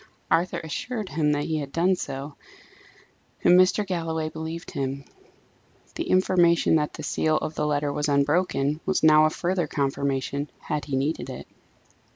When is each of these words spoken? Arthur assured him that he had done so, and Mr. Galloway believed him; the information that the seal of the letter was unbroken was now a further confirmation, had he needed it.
Arthur 0.31 0.59
assured 0.63 1.09
him 1.09 1.33
that 1.33 1.43
he 1.43 1.57
had 1.59 1.71
done 1.71 1.95
so, 1.95 2.33
and 3.43 3.53
Mr. 3.59 3.85
Galloway 3.85 4.29
believed 4.29 4.71
him; 4.71 5.05
the 5.93 6.09
information 6.09 6.73
that 6.77 6.93
the 6.93 7.03
seal 7.03 7.37
of 7.37 7.53
the 7.53 7.67
letter 7.67 7.93
was 7.93 8.09
unbroken 8.09 8.81
was 8.83 9.03
now 9.03 9.25
a 9.25 9.29
further 9.29 9.67
confirmation, 9.67 10.49
had 10.57 10.85
he 10.85 10.95
needed 10.95 11.29
it. 11.29 11.45